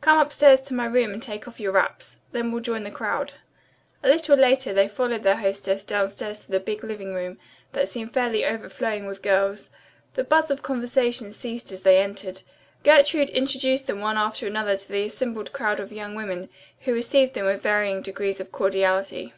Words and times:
Come 0.00 0.20
upstairs 0.20 0.60
to 0.60 0.74
my 0.74 0.84
room 0.84 1.12
and 1.12 1.20
take 1.20 1.48
off 1.48 1.58
your 1.58 1.72
wraps. 1.72 2.16
Then 2.30 2.52
we'll 2.52 2.62
join 2.62 2.84
the 2.84 2.90
crowd." 2.92 3.32
A 4.04 4.08
little 4.08 4.36
later 4.36 4.72
they 4.72 4.86
followed 4.86 5.24
their 5.24 5.38
hostess 5.38 5.82
downstairs 5.82 6.38
to 6.44 6.52
the 6.52 6.60
big 6.60 6.84
living 6.84 7.14
room, 7.14 7.36
that 7.72 7.88
seemed 7.88 8.14
fairly 8.14 8.46
overflowing 8.46 9.06
with 9.08 9.22
girls. 9.22 9.70
The 10.14 10.22
buzz 10.22 10.52
of 10.52 10.62
conversation 10.62 11.32
ceased 11.32 11.72
as 11.72 11.82
they 11.82 12.00
entered. 12.00 12.42
Gertrude 12.84 13.30
introduced 13.30 13.88
them 13.88 13.98
one 14.00 14.16
after 14.16 14.46
another 14.46 14.76
to 14.76 14.88
the 14.88 15.06
assembled 15.06 15.52
crowd 15.52 15.80
of 15.80 15.90
young 15.92 16.14
women, 16.14 16.48
who 16.82 16.94
received 16.94 17.34
them 17.34 17.46
with 17.46 17.60
varying 17.62 18.02
degrees 18.02 18.38
of 18.38 18.52
cordiality. 18.52 19.32